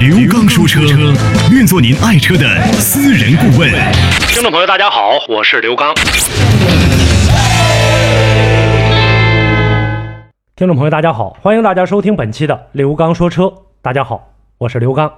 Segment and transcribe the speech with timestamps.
[0.00, 0.80] 刘刚说车，
[1.52, 2.42] 愿做您爱车的
[2.72, 3.70] 私人顾问。
[4.28, 5.94] 听众朋友，大家好，我是刘刚。
[10.56, 13.52] 听众朋友，大家好，欢迎大家收听本期的刘刚说车。
[13.82, 15.12] 大家好，我是刘刚。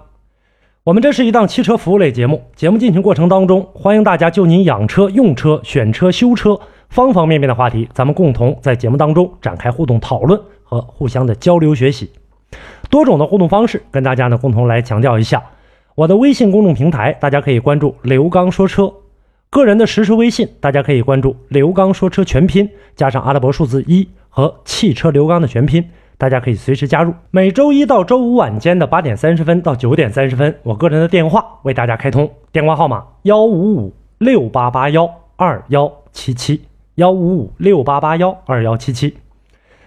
[0.83, 12.11] 我们这是一档汽车服务类节目，节目进行过程当中，欢迎大家就您养车、用车、选车、修车方方面面的话题，咱们共同在节目当中展开互动讨论和互相的交流学习。
[12.91, 15.42] 多种的互动方式，跟大家呢共同来强调一下。
[15.95, 18.87] 我的微信公众平台，大家可以关注刘刚说车；
[19.51, 25.84] 个人的实时微信，大家可以关注刘刚说车全拼加上阿拉伯数字一和汽车刘刚的全拼。
[26.19, 27.12] 大家可以随时加入。
[27.33, 36.62] 每周一到周五晚间的八点三十分到九点三十分，我个人的电话为大家开通，电话号码幺五五六八八幺二幺七七
[36.94, 39.16] 幺五五六八八幺二幺七七。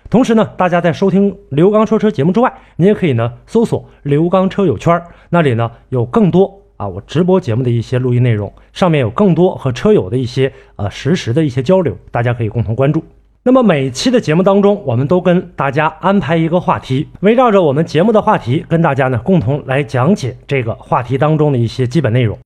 [0.10, 13.04] 同时呢，大家在收听刘刚说车节目之外，你也可以呢搜索刘刚车友圈，那里呢有更多啊我直播节目的一些录音内容，上面有更多和车友的一些呃实时的一些交流，大家可以共同关注。
[13.48, 22.38] 那么每期的节目当中，我们都跟大家安排一个话题，围绕着我们节目的话题，跟大家呢共同来讲解这个话题当中的一些基本内容。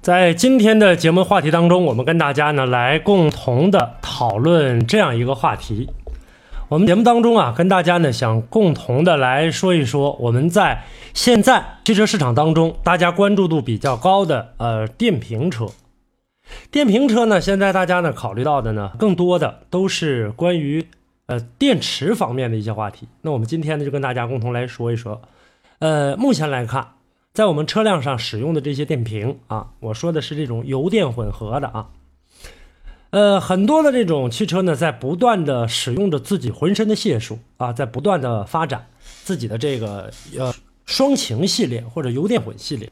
[0.00, 5.88] 在今天的节目话题当中，我们跟大家呢来共同的讨论这样一个话题。
[6.68, 15.68] 我们节目当中啊，跟大家呢想共同的来说一说，我们在现在汽车市场当中，大家关注度比较高的呃电瓶车。
[16.70, 20.86] 电瓶车呢，现在大家呢考虑到的呢，更多的都是关于
[21.24, 23.08] 呃电池方面的一些话题。
[23.22, 25.22] 那我们今天呢，就跟大家共同来说一说。
[25.78, 26.88] 呃，目前来看，
[27.32, 31.86] 在我们车辆上使用的这些电瓶啊，我说的是这种油电混合的啊。
[33.10, 38.86] 呃，很多的这种汽车呢，在不断的使用着自己浑身的解数啊，在不断的发展
[39.24, 40.52] 自己的这个呃
[40.84, 42.90] 双擎系列或者油电混系列，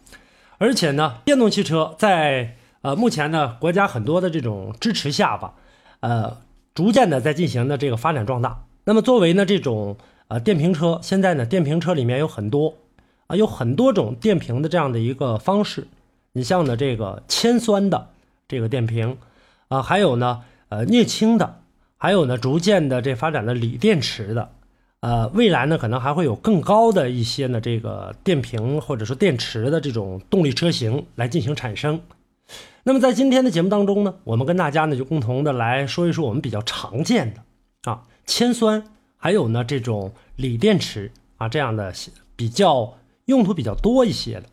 [0.57, 5.53] 而且呢，电动汽车在呃，目前呢，国家很多的这种支持下吧，
[6.01, 6.39] 呃，
[6.75, 8.65] 逐渐的在进行的这个发展壮大。
[8.85, 9.99] 那么作为呢这种
[10.29, 12.75] 呃电瓶车，现在呢电瓶车里面有很多
[13.27, 15.87] 啊，有很多种电瓶的这样的一个方式。
[16.33, 18.09] 你像呢这个铅酸的
[18.47, 19.19] 这个电瓶
[19.69, 21.63] 啊，还有呢呃镍氢的，
[21.97, 24.51] 还有呢逐渐的这发展的锂电池的，
[25.01, 32.01] 呃，未来呢可能还会有更高的一些呢这个电瓶或者说电池的这种动力车型来进行产生。
[32.85, 38.85] 那么在今天的节目当中呢，我们跟大家呢就共同的来说一说我们比较常见的啊铅酸，
[39.17, 41.93] 还有呢这种锂电池啊这样的
[42.37, 42.95] 比较
[43.25, 44.45] 用途比较多一些的。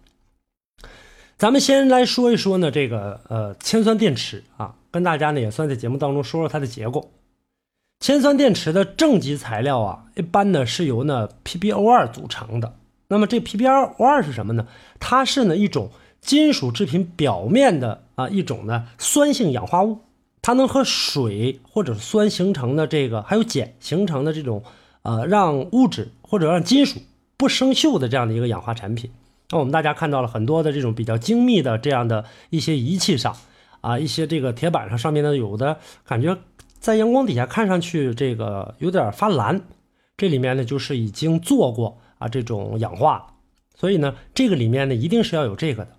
[1.37, 7.11] 咱们先来说一说呢这个呃铅酸电池啊，跟大家呢也算在节目当中说说它的结构。
[7.99, 12.73] 铅酸电池的正极材料啊，一般呢是由呢 PbO2 组成的。
[13.09, 14.65] 那么这 PbO2 是什么呢？
[15.01, 15.91] 它是呢一种。
[16.21, 19.99] 金属制品表面的啊一种呢酸性氧化物，
[20.41, 24.63] 它能和水或者酸形成的这个，还有碱形成的这种，
[25.01, 27.01] 呃，让物质或者让金属
[27.35, 29.11] 不生锈的这样的一个氧化产品。
[29.49, 33.35] 那我们大家看到了很多的这种比较精密的这样的一些仪器上，
[33.83, 35.77] 啊，一些这个铁板上上面呢，有的
[36.07, 36.37] 感觉
[36.79, 39.61] 在阳光底下看上去这个有点发蓝，
[40.15, 43.35] 这里面呢就是已经做过啊这种氧化，
[43.75, 45.91] 所以呢这个里面呢一定是要有这个的。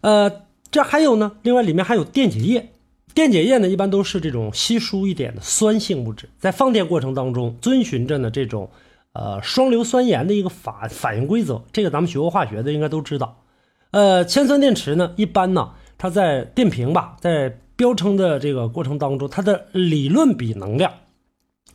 [0.00, 1.32] 呃，这还有呢。
[1.42, 2.70] 另外，里面还有电解液。
[3.14, 8.70] 电解液呢，一般都是这种稀疏一点的酸性物质，在放电过程当中，遵循着呢这种
[9.12, 11.62] 呃双硫酸盐的一个反反应规则。
[11.72, 13.44] 这个咱们学过化学的应该都知道。
[13.90, 20.92] 呃，铅酸电池呢，一般呢，它在电瓶吧，在标称的这个过程当中，它的理论比能量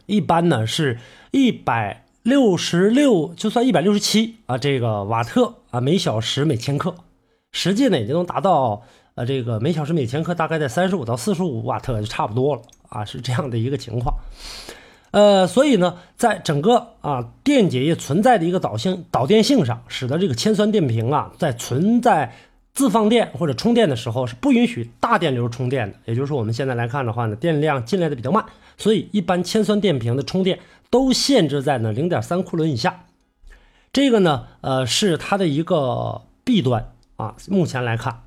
[0.06, 1.00] 一般呢是
[1.32, 6.94] 一百六十六，就算一百六十七啊，这个瓦特啊每小时每千克。
[7.54, 8.82] 实际呢，也就能达到，
[9.16, 14.14] 呃，这个每小时每千克大概在三十五到四十五瓦特就差不多了啊，是这样的一个情况。
[15.12, 22.36] 呃，所以呢，在整个啊电解液存在的一个导性导电性上，使得这个铅酸电瓶啊，在存在
[22.78, 25.98] 自放电或者充电的时候是不允许大电流充电的。
[26.06, 28.46] 也就是说，我们现在来看的话呢，电量进来的比较慢，
[28.78, 30.60] 所以一般铅酸电瓶的充电
[30.92, 33.06] 都限制在呢零点三库仑以下。
[33.92, 36.94] 这个呢，呃，是它的一个弊端。
[37.16, 38.22] 啊，目前来看，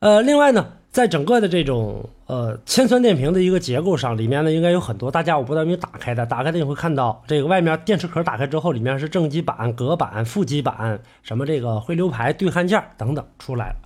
[0.00, 13.76] 呃，另外呢，在整个的这种呃铅酸电瓶的一个结构上，里面呢应该有很多大家我不知道有没有打开的，打开的你会看到这个外面电池壳打开之后，里面是正极板、隔板、负极板，什么这个回流排、对焊件等等出来了。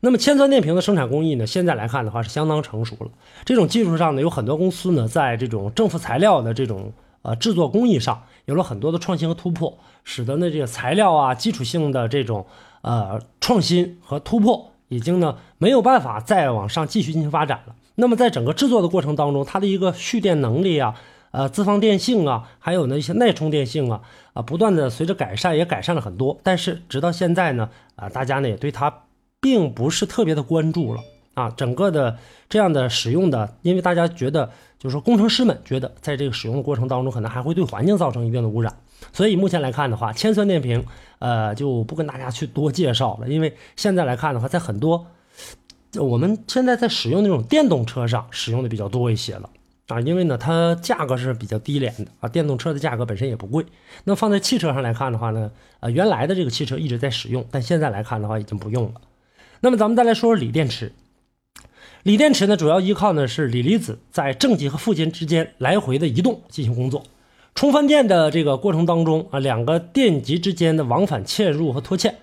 [0.00, 3.10] 那么铅酸电瓶的生产工艺呢，现在来看的话是相当成熟了。
[3.46, 6.92] 这种技术上呢，有很多公司呢在这种正负材料的这种
[7.22, 12.44] 呃制作工艺上有了很多的创新和突破，使得呢这个材料啊基础性的这种
[12.82, 14.69] 呃创新和突破。
[14.90, 17.74] 已经呢没有办法再往上继续进行发展了。
[17.94, 20.94] 那么在整个制作的过程当中，它的一个蓄电能力啊、
[21.30, 24.02] 呃自放电性啊，还有呢一些耐充电性啊，
[24.32, 26.38] 啊不断的随着改善也改善了很多。
[26.42, 28.92] 但是直到现在呢，啊大家呢也对它
[29.40, 31.00] 并不是特别的关注了
[31.34, 31.50] 啊。
[31.50, 38.74] 整个的这样的使用的，因为大家觉得就是说工程师们觉得在这个使用的过程当中，可能还会对环境造成一定的污染。
[39.12, 40.84] 所以目前来看的话，铅酸电瓶，
[41.18, 43.28] 呃，就不跟大家去多介绍了。
[43.28, 45.06] 因为现在来看的话，在很多
[45.96, 49.50] 我们现在在使用那种电动车上使用的比较多一些了
[49.88, 50.00] 啊。
[50.00, 53.64] 因为呢，它价格是比较低廉的啊，电动车的价格本身也不贵。
[54.04, 55.50] 那放在汽车上来看的话呢，
[55.80, 59.00] 呃，原来的这个汽车一直在使用，但现在来看的话已经不用了。
[59.60, 60.92] 那么咱们再来说说锂电池。
[62.02, 67.02] 锂电池呢，主要依靠呢是锂离子在正极和负极之间来回的移动进行工作。
[67.54, 72.14] 充放电的这个过程当中啊，两个电极之间的往返嵌入和脱嵌。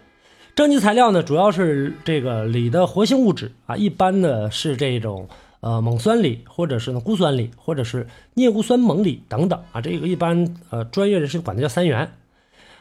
[0.55, 5.27] 正极材料呢，主要是这个锂的活性物质啊，一般呢是这种
[5.59, 9.81] 呃锰酸锂，或者是呢钴酸锂，或者是镍钴酸锰锂等等啊。
[9.81, 12.11] 这个一般呃专业人士管它叫三元。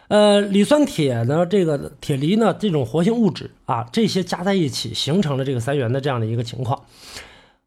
[0.08, 6.84] 呃，锂酸铁呢，这个铁锂呢，这种活性物质啊，这些加在一起形成了这个三元的这样的一个情况。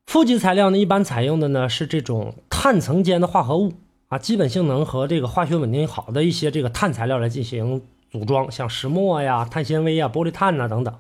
[0.08, 3.74] 负极材料呢，一般采用的呢是这种碳层间的化合物。
[4.10, 7.80] 啊，基本性能和这个化学稳定好的一些这个碳材料来进行
[8.12, 10.96] 组装，像石墨呀、碳纤维呀、玻璃碳呐等等，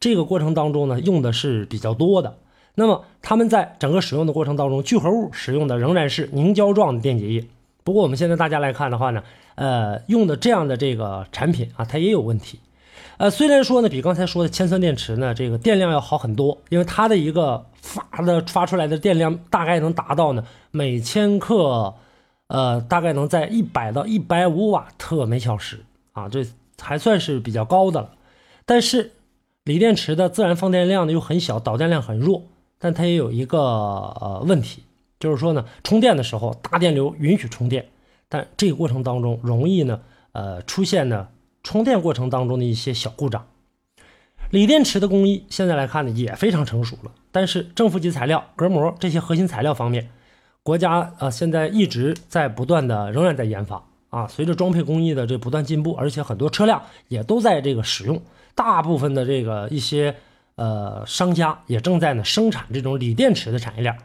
[0.00, 2.38] 这个过程当中呢，用的是比较多的。
[2.74, 7.46] 那么它们在整个使用的过程当中，聚合物使用的仍然是凝胶状的电解液。
[7.84, 9.22] 不过我们现在大家来看的话呢，
[9.56, 12.60] 呃，用的这样的这个产品啊，它也有问题。
[13.18, 21.92] 呃，虽然说呢，比刚才说的铅酸电池呢，这个电量要好很多，因为它的一个发的发出来的电量大概能达到呢每千克。
[22.48, 26.46] 呃，大概能在一百到一百五瓦特每小时啊，这
[26.80, 28.10] 还算是比较高的了。
[28.64, 29.12] 但是
[29.64, 32.44] 锂电池的自然放电量呢又很小，导电量很弱，
[32.78, 34.84] 但它也有一个呃问题，
[35.18, 37.86] 就是说呢，充电的时候大电流允许充电，
[38.28, 40.00] 但这个过程当中容易呢
[40.30, 41.28] 呃出现呢
[41.64, 43.44] 充电过程当中的一些小故障。
[44.50, 50.10] 锂电池的工艺现在来看呢也非常成熟了，但是正负极材料、隔膜这些核心材料方面。
[50.66, 53.80] 国家啊，现在一直在不断的，仍然在研发
[54.10, 54.26] 啊。
[54.26, 58.20] 随着装配工艺的这不断进步，而且很多车辆也都在这个使用，
[58.56, 60.16] 大部分的这个一些
[60.56, 63.96] 呃商家也正在呢生产这种锂电池的产业链。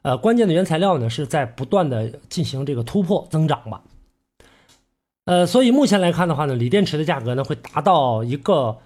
[0.00, 3.82] 呃，关键的原材料呢是在不断的进行这个突破增长吧。
[5.26, 8.78] 呃，所以目前来看的话呢，锂电池的价格呢会达到一个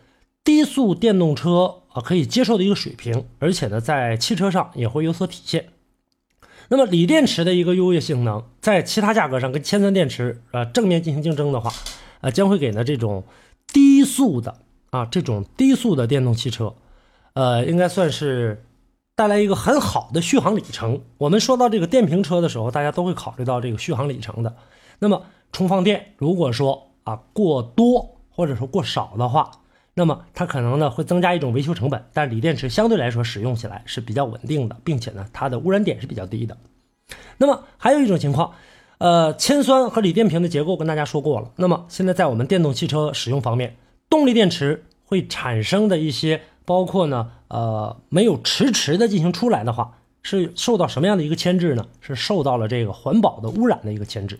[0.43, 5.67] 低速电动车啊可以接受的一个水平，而且呢在汽车上也会有所体现。
[6.73, 11.73] 那么锂电池的一个优越性能，在其他价格上跟铅酸电池呃正面进行竞争的话，
[12.21, 13.25] 呃将会给呢这种
[13.73, 14.59] 低速的
[14.91, 16.75] 啊这种低速的电动汽车，
[17.33, 18.65] 呃应该算是
[19.17, 21.03] 带来一个很好的续航里程。
[21.19, 24.55] 我们说到这个电瓶车的时候，大家都会考虑到这个续航里程的。
[25.01, 29.51] 那么充放电如果说啊过多或者说过少的话，
[29.95, 36.57] 那么它可能呢会增加一种维修成本，但锂电池相对来说使用起来是比较稳定的，并且呢它的污染点是比较低的。
[37.39, 38.53] 那么还有一种情况，
[38.99, 41.51] 呃，铅酸和锂电瓶的结构跟大家说过了。
[41.57, 43.77] 那么现在在我们电动汽车使用方面，
[44.09, 51.87] 动力电池会产生的一些，包括呢，呃，没有迟迟的进行出来的话，是受到什么样的一个牵制呢？
[52.01, 54.39] 是受到了这个环保的污染的一个牵制。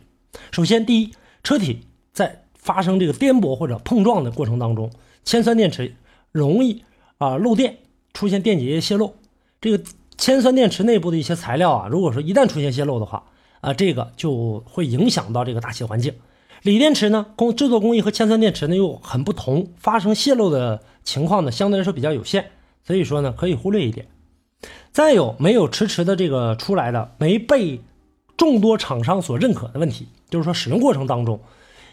[0.53, 1.13] 首先，第一，
[1.43, 1.81] 车体
[2.13, 4.91] 在发生这个颠簸或者碰撞的过程当中。
[5.25, 5.95] 铅酸电池
[6.33, 6.83] 容易
[7.19, 7.79] 啊漏电，
[8.13, 9.15] 出现电解液泄漏。
[9.61, 9.83] 这个
[10.21, 13.25] 铅酸电池内部的一些材料啊，如果说一旦出现泄漏的话，
[13.63, 16.15] 啊，这个就会影响到这个大气环境。
[16.61, 22.51] 锂电池呢，工制作工艺和铅酸电池呢又很不同，发生泄漏的情况呢相对来说比较有限，
[22.85, 24.09] 所以说呢可以忽略一点。
[24.93, 27.81] 再有没有迟迟的这个出来的，没被
[28.37, 31.41] 众多厂商所认可的问题，就是说使用过程当中，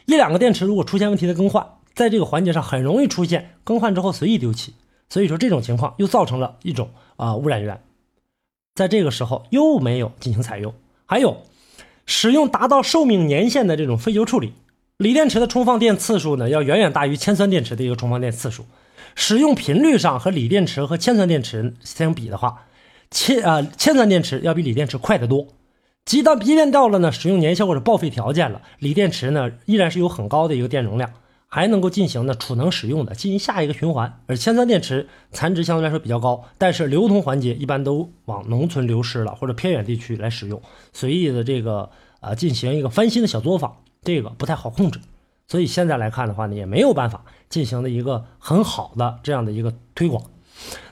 [0.05, 1.65] 一两个电池如果出现问题的更换。
[1.95, 4.73] 在这个环节上很容易出现更换之后随意丢弃，
[5.07, 7.81] 所以说这种情况又造成了一种啊污染源，
[8.77, 10.71] 在这个时候又没有进行采用。
[11.07, 11.41] 还有
[12.05, 14.53] 使用达到寿命年限的这种废旧处理，
[14.97, 18.65] 锂电池的充放电次数呢要远远大于铅酸电池的一个充放电次数。
[19.15, 22.65] 使用频率上和锂电池和铅酸电池相比的话，
[23.09, 25.47] 铅啊铅酸电池要比锂电池快得多。
[26.05, 31.11] 即到即便到了呢使用年限或者报废条件了，锂电池呢依然是有很高的一个电容量，
[31.47, 34.21] 还能够进行呢储能使用的，进行下一个循环。
[34.27, 40.61] 而铅酸电池残值相对来说比较高，但是流通环节一般都往农村流失了，或者偏远地区来使用，
[40.93, 41.89] 随意的这个
[42.19, 44.99] 呃进行一个翻新的小作坊，这个不太好控制。
[45.47, 50.23] 所以现在来看的话呢，也没有办法进行的一个很好的这样的一个推广。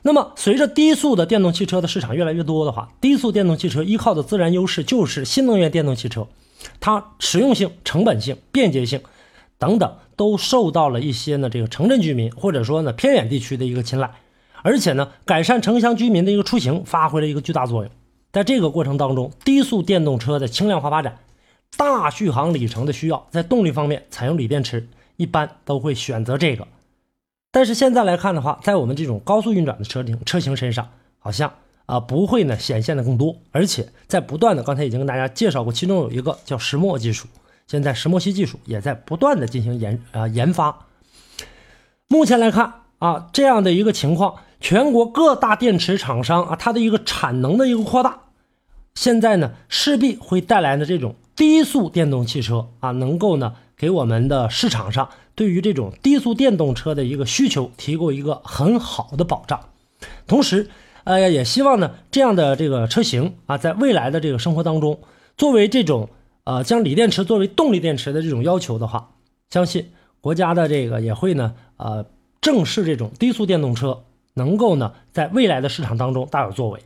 [0.04, 6.28] 那么，随着低速的电动汽车的市场越来越多的话，低速电动汽车依靠的自然优势就是新能源电动汽车，
[6.80, 9.02] 它实用性、成本性、便捷性
[9.58, 14.12] 等等都受到了一些呢这个城镇居民或者说呢偏远地区的一个青睐，
[14.64, 17.92] 而且呢改善城乡居民的一个出行发挥了一个巨大作用。
[18.32, 21.20] 在这个过程当中，低速电动车的轻量化发展、
[21.78, 26.68] 大续航里程的需要，在动力方面采用锂电池，一般都会选择这个。
[27.52, 31.54] 但是现在来看的话，在我们这种高速运转的车型车型身上，好像
[31.86, 37.30] 啊不会呢显现的更多，而且在不断的，刚才已经跟大家介绍过，其中有一个叫石墨技术，
[37.68, 40.88] 现在石墨烯技术也在不断的进行研啊研发。
[42.08, 48.20] 目前来看啊，这样的一个情况，全国各大电池厂商啊，它的一个产能的一个扩大，
[48.94, 55.10] 现在呢势必会带来的这种低速电动汽车啊，能够呢给我们的市场上。
[55.34, 59.60] 对于这种低速电动车的一个需求，提供一个很好的保障。
[60.28, 60.70] 同时，
[61.04, 65.00] 呃，也希望呢，这样的这个车型啊，在未来的这个生活当中，
[65.36, 66.08] 作为这种
[66.46, 69.12] 呃，将锂电池作为动力电池的这种要求的话，
[69.50, 72.06] 相信国家的这个也会呢，呃，
[72.40, 74.04] 正视这种低速电动车
[74.36, 76.80] 能够呢，在未来的市场当中大有作为。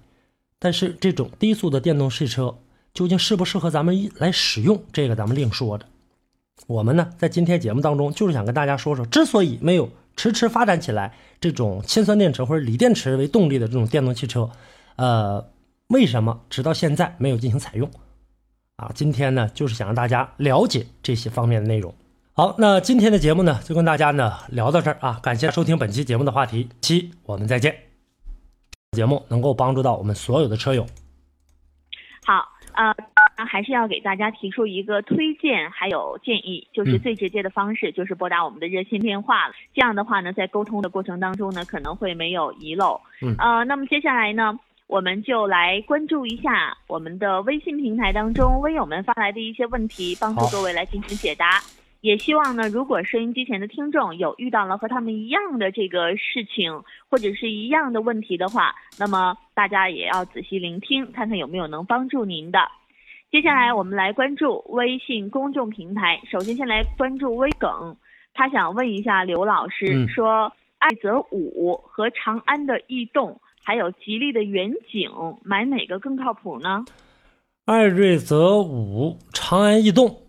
[0.58, 2.58] 但是，这种低速的电动汽车
[2.94, 5.86] 究竟适不适合咱们来使用，这个咱们另说着。
[6.68, 14.50] 我们呢，在今天节目当中，就是想跟大家说说，之所以没有迟迟发展起来这种铅酸电池或者锂电池为动力的这种电动汽车，
[14.98, 15.50] 呃，
[15.88, 17.90] 为什么直到现在没有进行采用？
[18.80, 21.94] 啊，今天呢，就是想让大家了解这些方面的内容。
[22.34, 27.76] 好，那今天的节目呢，就跟大家呢聊到这儿啊，感谢收听本期节目的话题，七我们再见。
[28.92, 30.86] 节目能够帮助到我们所有的车友。
[32.26, 32.56] 好。
[32.76, 32.96] 呃，
[33.36, 39.54] 还是要给大家提出一个推荐，还有建议，就是最直接的方式就是拨打我们的热线电话了。
[39.74, 43.02] 这样的话呢，在沟通的过程当中呢，可能会没有遗漏。
[43.22, 44.58] 嗯，呃，那么接下来呢，
[44.90, 51.62] 我们就来关注一下我们的微信平台当中微友们发来的一些问题，帮助各位来进行解答。
[52.02, 62.60] 也希望呢，如果收音机前的听众有遇到了和他们一样的这个事情，或者是一样的问题的话，那么大家也要仔细聆听，看看有没有能帮助您的。
[63.30, 67.96] 接下来我们来关注微信公众平台，首先先来关注微梗，
[68.34, 75.12] 他想问一下刘老师，说爱泽五和长安的异动，还有吉利的远景，
[75.44, 76.84] 买哪个更靠谱呢？
[77.66, 80.24] 艾瑞泽五、长安逸动，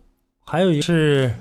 [0.45, 1.33] 还有一个是。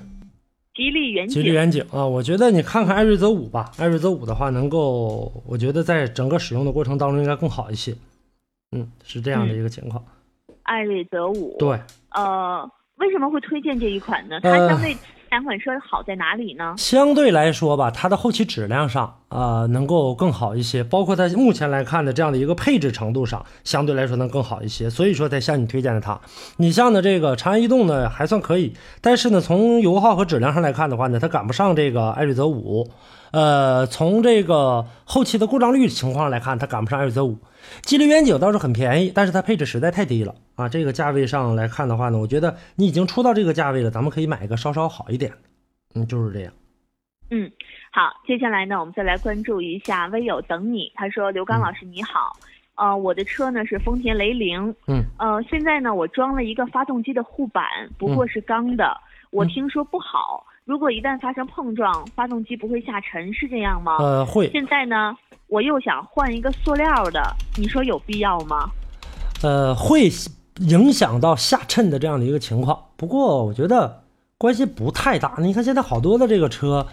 [0.74, 2.06] 吉利远景，吉利远景啊！
[2.06, 7.94] 我觉得你看看艾瑞泽五吧，艾瑞泽五的话，能够，我觉得在整个使用的过程当中应该更好一些。
[8.72, 10.02] 嗯，是这样的一个情况。
[10.62, 11.78] 艾瑞泽五，对，
[12.14, 12.66] 呃，
[12.96, 14.40] 为什么会推荐这一款呢？
[14.40, 14.96] 它相对。
[15.30, 16.74] 两款车好在哪里呢？
[16.76, 26.20] 相对来说吧，它的后期质量上啊能够更好一些，包括它目前来看的这样的一个配置程度上，相对来说能更好一些，所以说才向你推荐的它。
[26.56, 32.90] 你像呢这个长安逸动呢还算可以，但是呢从油耗和质量上来看的话呢，它赶不上这个艾瑞泽五。
[33.30, 37.38] 呃，从这个后期的故障率情况来看，它赶不上艾瑞泽五。
[37.82, 40.68] 吉利远景倒是很便宜，但是它配置实在太低了啊！
[40.68, 45.38] 这个价位上来看的话呢，我觉得你已经出到这个价位了，咱们可以买一个稍稍好一点的。
[45.94, 46.52] 嗯，就是这样。
[47.30, 47.50] 嗯，
[47.92, 50.90] 好，接下来呢，我们再来关注一下微友等你。
[50.94, 52.36] 他说：“刘刚老师你好，
[52.74, 57.64] 呃，我的车呢是丰田雷凌，嗯，呃，现在呢我装了一个发动机的护板，
[57.98, 58.96] 不过是钢的，
[59.30, 63.96] 我听说不好。”如果一旦发生碰撞，发动机不会下沉，是这样吗？
[63.98, 64.48] 呃，会。
[64.50, 65.16] 现在呢，
[65.50, 67.20] 我又想换一个塑料的，
[67.56, 68.70] 你说有必要吗？
[69.42, 70.08] 呃，会
[70.60, 74.04] 影响到下沉的这样的一个情况，不过我觉得
[74.38, 75.34] 关系不太大。
[75.38, 76.86] 你看现在好多的这个车，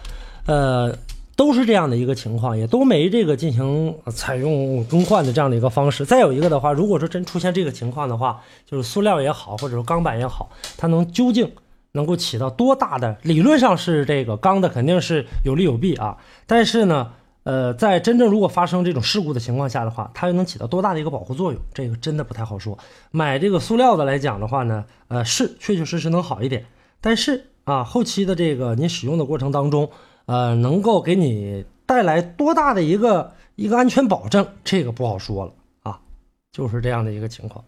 [0.46, 0.92] 呃，
[1.36, 6.04] 都是这样的一个情况，也都没这个进行采用更换的这样的一个方式。
[6.04, 11.48] 再有一个的话，如果说真出现这个情况的话，就是塑料也好，或者说钢板也好，它能究竟？
[11.92, 13.16] 能够起到多大的？
[13.22, 17.12] 理论上是这个钢的肯定是有利有弊啊，但是呢，
[17.48, 21.58] 呃，在真正如果发生这种事故的情况下的话，它又能起到多大的一个保护作用？
[21.72, 22.78] 这个真的不太好说。
[23.10, 26.66] 买这个塑料的来讲的话呢，呃，是确确实实能好一点，
[27.00, 29.90] 但是啊，后期的这个你使用的过程当中，
[30.26, 36.00] 呃，能够给你带来多大的一个一个安全保证，这个不好说了啊，
[36.52, 37.64] 就是这样的一个情况。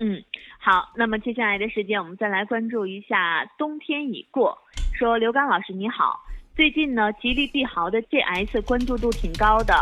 [0.00, 0.20] 嗯，
[0.58, 4.58] 好，那么接下来的时间，我们再来关注一下冬天已过。
[4.98, 6.18] 说刘刚老师你好，
[6.56, 9.74] 最近呢，吉利帝豪的 GS 关注度挺高的，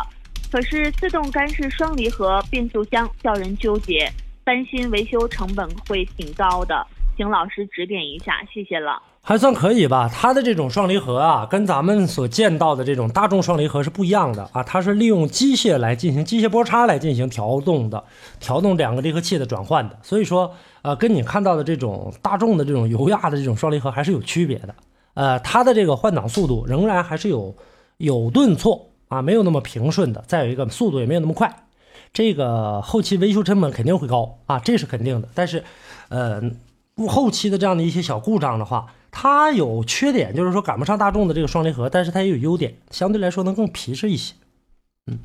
[0.51, 4.11] 可是自动干式双离合变速箱叫人纠结，
[4.43, 6.85] 担心维修成本会挺高的，
[7.17, 9.01] 请老师指点一下，谢谢了。
[9.23, 18.03] 还算可以吧，它的这种双离合啊，跟咱们所见到的这种大众双离合是不一样的啊，它是利用机械来进行机械波叉来进行调动的，
[18.41, 20.53] 调动两个离合器的转换的，所以说
[20.83, 24.75] 呃，跟你看到的这种大众的这种油压的这种双离合还是有区别的，
[25.15, 27.57] 呃，它的这个换挡速度仍然还是有
[27.97, 31.65] 有顿挫啊，没有那么平顺的，再有一个速度也没有那么快，
[32.13, 35.65] 这个后期维修成本肯定会高啊，这是肯定的，但是
[36.09, 36.43] 呃，
[37.09, 38.93] 后期的这样的一些小故障的话。
[39.17, 44.35] 它有缺点，就是说赶不上大众的这个双离合，但是它也有优点，相对来说能更皮实一些。
[45.07, 45.21] 嗯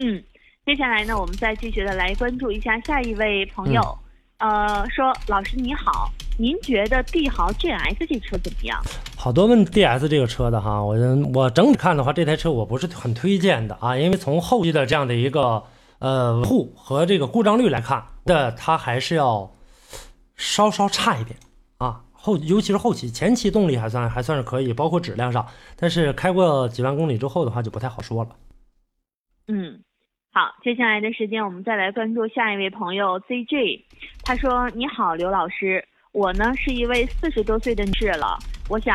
[0.00, 0.22] 嗯，
[0.66, 3.98] 接下来呢，我们再继续的来关注一下下一位朋友。
[4.38, 8.80] 呃，说老师你好，您觉得帝豪 GS 这车怎么样？
[9.16, 10.94] 好多问 DS 这个车的哈，我
[11.34, 15.64] 我整体看的话，这台车我不是很推荐的啊，因为从后期的这样的一个
[15.98, 19.50] 呃护和这个故障率来看，的它还是要
[20.36, 21.36] 稍稍差一点
[21.78, 22.04] 啊。
[22.12, 28.30] 后尤其是后期，前期动力还算还算是可以，包括质量上，但是开过几万公里之后的话就不太好说了。
[29.48, 29.80] 嗯，
[30.38, 33.82] 好，接下来的时间我们再来关注下一位朋友 ZJ，
[34.22, 38.94] 他说：“你好，刘老师，我呢是一位四十多岁的女士了，我想，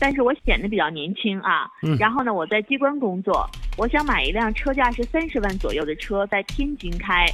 [0.00, 1.70] 但是我显得比较年轻啊。
[1.84, 1.96] 嗯。
[1.96, 7.24] 然后呢，我在机关工作，我想买一辆车价是三十万左右的车，在天津开。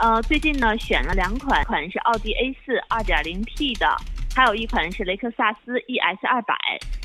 [0.00, 3.94] 呃，最近呢选了两款，款是奥迪 A 四二点零 T 的。”
[4.34, 6.54] 还有一款是雷克萨斯 ES 二百，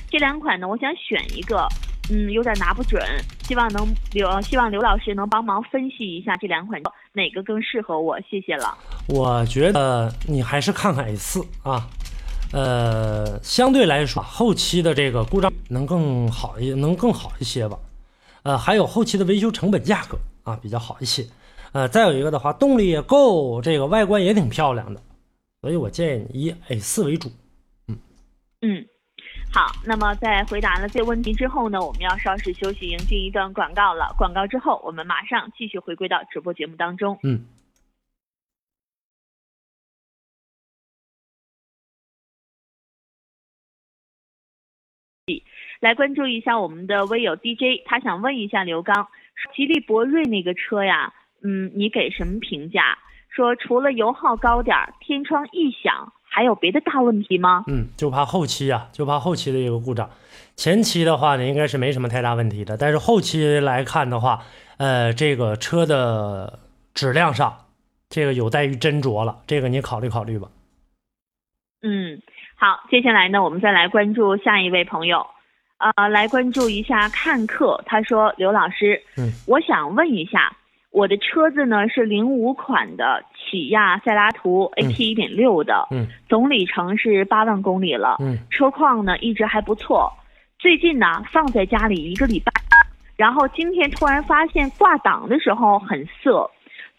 [0.10, 1.67] 这两款呢，我想选一个，
[2.12, 3.01] 嗯，有点拿不准，
[3.44, 6.82] 希望能刘，希望刘老师能帮忙分析一下这两款
[7.13, 8.77] 哪个更适合我，谢谢了。
[9.08, 11.88] 我觉得你还是看看 A 四啊，
[12.51, 17.79] 呃，相对来说后期的这个故障能更好一，能更好一些吧，
[18.44, 21.25] 呃，还有后期的维修成本价格啊比较好一些，
[21.72, 25.01] 呃，再有一个的话，动力也够，这个外观也挺漂亮的。
[25.62, 27.31] 所以我建议你以 A 四为主，
[27.88, 27.98] 嗯
[28.64, 28.85] 嗯，
[29.53, 29.68] 好。
[29.85, 34.16] 那么在回答了这问题之后呢，我们要稍事休息，迎接一段广告了。
[34.18, 37.20] 广告之后，我们马上继续回归到直播节目当中。
[37.24, 37.46] 嗯，
[45.79, 49.07] 来关注一下我们的微友 DJ，他想问一下刘刚，
[49.55, 52.98] 吉利博瑞那个车呀，嗯，你给什么评价？
[53.29, 57.65] 说除了油耗高点儿、天窗异响，还有别的大问题吗？
[57.67, 60.09] 嗯，就怕后期啊，就怕后期的一个故障。
[60.55, 62.77] 前期的话呢，应该是没什么太大问题的。
[62.77, 64.41] 但是后期来看的话，
[64.77, 66.59] 呃，这个车的
[66.94, 67.65] 质量上，
[68.09, 69.39] 这个有待于斟酌了。
[69.46, 70.48] 这个你考虑考虑吧。
[71.81, 72.22] 嗯，
[72.55, 75.27] 好，接下来呢，我们再来关注下一位朋友，
[75.79, 77.83] 呃，来关注一下看客。
[77.85, 80.55] 他说：“刘老师，嗯，我想问一下。”
[80.91, 90.09] 我的车子呢是零五款的起亚塞拉图 AT 一点六的，嗯，总里程是八万公里了，嗯，车况呢一直还不错。
[90.57, 92.51] 最近呢放在家里一个礼拜，
[93.18, 96.50] 然后今天突然发现挂档的时候很涩，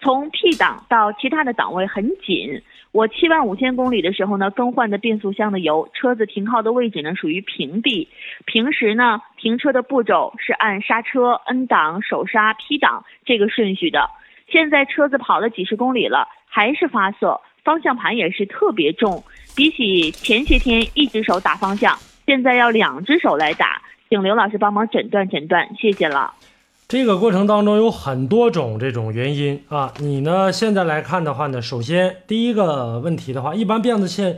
[0.01, 2.61] 从 P 档到其他的档位很紧。
[2.93, 8.07] 我七万五千公里的时候呢，更换的变速箱的油，车子停靠的位置呢属于平地。
[8.45, 14.11] 平时呢，停车的步骤是按刹车、N 档、手刹、P 档这个顺序的。
[14.53, 19.25] 现在车子跑了几十公里了，还是发涩，方向盘也是特别重，
[19.57, 26.35] 比起前些天一只手打方向，现在要两只手来打，请刘老师帮忙诊断诊断，谢谢了。
[26.87, 34.37] 这个过程当中有很多种这种原因啊，你呢现在来看的话呢，首先第一个问题的话，一般变速器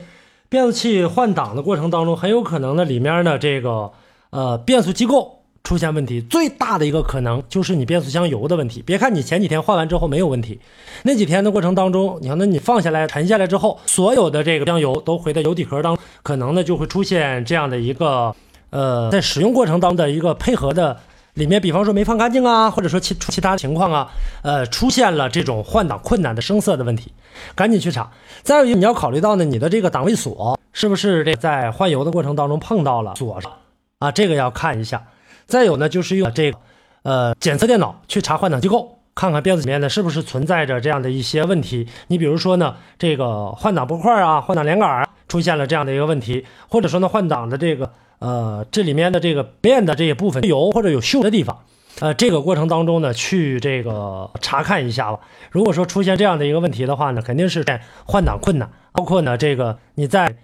[0.49, 3.91] 变速器换挡的过程当中，很有可能呢里面的这个
[4.31, 5.34] 呃变速机构
[5.65, 8.83] 出现问题，最大的一个可能就是你变速箱油的问题。
[8.83, 10.61] 别看你前几天换完之后没有问题，
[11.05, 18.35] 那几天的过程当中，你看那你放下来沉下来之后，所有的这个箱油都回到油底壳当，可能呢就会出现这样的一个
[18.69, 21.01] 呃在使用过程当中的一个配合的。
[21.33, 24.09] 里面比方说没放干净啊，或者说其其他情况啊，
[24.43, 27.13] 呃，出现了这种换挡困难的生涩的问题，
[27.57, 28.09] 赶紧去查。
[28.45, 33.51] 再有一个你要考虑到呢，你的这个档位锁是不是这在换油的过程当中碰到了锁上
[33.99, 34.13] 啊？
[34.13, 35.03] 这个要看一下。
[35.47, 36.59] 再有呢，就是用这个
[37.03, 41.89] 呃检测电脑去查换挡机构，看看变速里面呢是不是存在着这样的一些问题。
[42.09, 47.91] 你比如说呢，这个换挡拨块啊、换挡连杆出现了这样的一个问题，或者说呢换挡的这个。
[48.21, 51.59] 呃这里面的这个面的这些部分油或者有锈的地方，
[52.01, 55.19] 呃这个过程当中呢去这个查看一下吧。
[55.51, 57.63] 如果说出现这样的一个问题的话呢，肯定是
[58.07, 60.37] 换挡困难，包括呢这个你在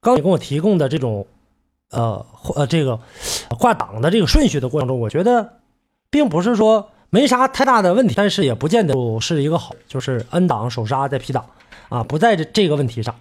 [0.00, 1.26] 刚你给我提供的这种
[1.94, 2.98] 呃呃这个
[3.58, 5.54] 挂档的这个顺序的过程中，我觉得
[6.10, 6.90] 并不是说。
[7.10, 11.46] 没啥太大的问题，但是也不见得是一个好，就是 N 档手刹在 P 档，
[11.88, 13.14] 啊，不在这这个问题上。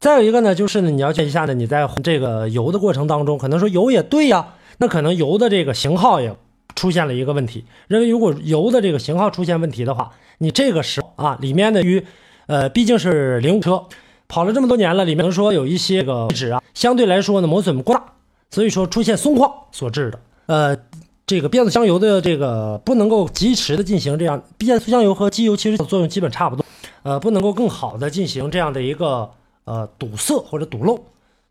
[0.00, 6.34] 再有一个呢，就是呢，你要看一下呢，你在这个油的过程当中，可能说油也对呀，那可能油的这个型号也
[6.74, 7.64] 出现了一个问题。
[7.86, 12.04] 认为如果油的这个型号出现问题的话，你这个时候啊，里面的于
[12.46, 13.84] 呃毕竟是零五车，
[14.32, 18.02] 跑了这么多年了，里面能说有一些这个位置啊，相对来说呢磨损过大，
[18.48, 20.78] 所以说出现松旷所致的，呃。
[21.24, 26.64] 这个变速箱油的这个不能够及时的进行这样，变速箱油和机油其实作用基本差不多，
[27.04, 29.30] 呃，不能够更好的进行这样的一个
[29.64, 30.98] 呃堵塞或者堵漏，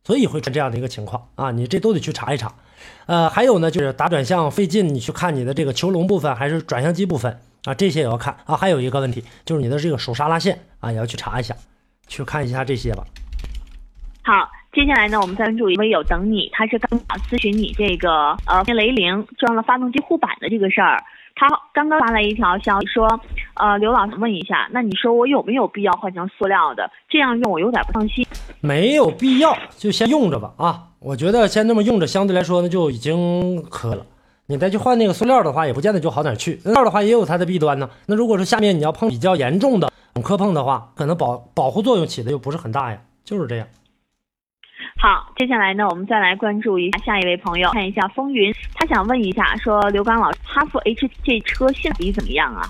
[0.04, 2.54] 所以会出这样的一个情况啊，你这都得去查一查。
[3.08, 8.56] 呃，还有呢，就是打转向费劲，你去看你的这个球笼部分还是转向机部分啊，这些也要看啊。
[8.56, 11.56] 还有一个问题就是你的这个手刹拉线啊，也要去查一下，
[12.12, 13.04] 去看一下这些吧。
[14.24, 14.50] 好。
[14.74, 21.04] 接下来呢，我们再关注一位有等你，他是刚刚咨询你这个呃雷凌装了发动机护板的这个事儿，
[21.36, 23.06] 他刚刚发来一条消息说，
[23.56, 26.89] 呃刘老师问一下，那你说我有没有必要换成塑料的？
[27.10, 28.26] 这样用我有点不放心。
[28.62, 30.88] 没有必要，就先用着吧啊！
[31.00, 34.06] 我觉得先这么用着，相对来说呢就已经可以了。
[34.52, 36.58] 你再去换那个塑料的话，也不见得就好哪去。
[36.58, 37.90] 塑料的话也有它的弊端呢。
[38.06, 39.90] 那如果说下面你要碰比较严重的
[40.22, 43.68] 磕碰的话，可能保保护作用起的又不是很大呀，就是这样。
[44.98, 52.68] 好，接下来呢，我们再来关注一下下一位朋友，看一下风云，他想问一下，说刘刚老师，哈弗 H 这车性比怎么样啊？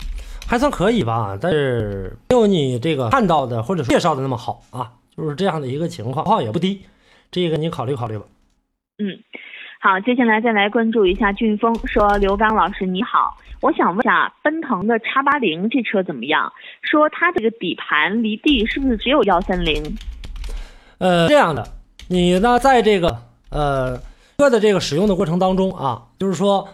[0.48, 6.82] 还算可以吧，但是没有你这个看到的或者介绍的那么好啊，就是这样的一个情况，号也不低，
[7.32, 8.26] 这个你考虑考虑吧。
[8.98, 9.18] 嗯，
[9.84, 16.54] 好，接下来再来关注一下俊峰，说刘刚老师你好，我想问一下，奔腾的叉八零这车怎么样？
[16.84, 19.84] 说它这个底盘离地是不是只有幺三零？
[21.00, 21.68] 呃，这样的。
[22.10, 24.00] 你呢，在这个呃
[24.38, 26.70] 车的这个使用的过程当中啊，就是说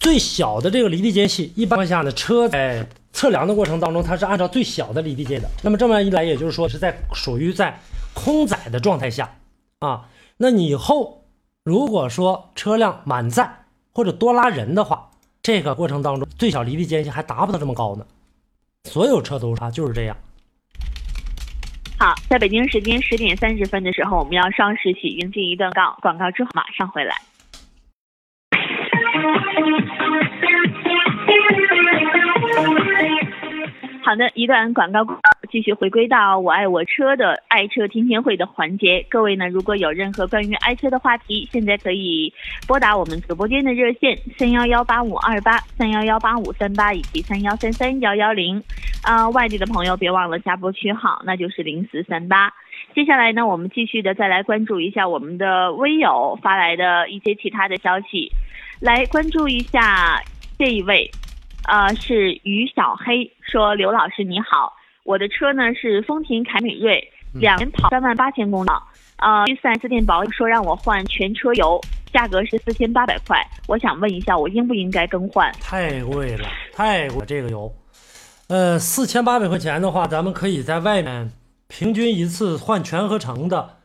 [0.00, 5.50] 最小的这个离地间隙，一般情况下呢，车在测量的过程当中，它是按照最小的离地间的。
[5.62, 7.78] 那么这么一来，也就是说是在属于在
[8.14, 9.30] 空载的状态下
[9.80, 10.08] 啊。
[10.38, 11.17] 那你后
[11.68, 13.46] 如果说车辆满载
[13.92, 15.10] 或者多拉人的话，
[15.42, 18.06] 这个过程当中最小离地间隙还达不到这么高呢。
[18.84, 20.16] 所有车都是它，就是这样。
[21.98, 27.14] 好，在北京时间十点三十分的时候，我们要稍事起迎进一段告广告之后马上回来。
[34.02, 35.04] 好的，一段广告
[35.58, 39.04] 继续回归到我爱我车的爱车听天会的环节。
[39.08, 42.32] 各位呢，如果有任何关于爱车的话题，现在可以
[42.64, 48.62] 拨打我们直播间的热线三幺幺八五二八三幺幺八五三八以及三幺三三幺幺零。
[49.02, 52.52] 啊，外地的朋友别忘了加拨区号，那就是零四三八。
[52.94, 58.30] 接下来呢，我们继续的再来关注一下我们的微友发来的一些其他的消息，
[58.80, 60.22] 来关注一下
[60.56, 61.10] 这一位。
[61.66, 64.72] 呃，是于小黑说：“刘老师你好，
[65.08, 68.68] 我的车呢是丰田凯美瑞，两年跑三万八千公里，
[69.16, 71.80] 呃，去四 S 店保养说让我换全车油，
[72.12, 75.50] 价格是四千八百块，我想问一下，我应不应该更换？
[75.62, 77.74] 太贵了，太贵了，这个油，
[78.48, 81.32] 呃，四千八百块钱的话，咱们可以在外面
[81.68, 83.76] 平均一次换全合成的，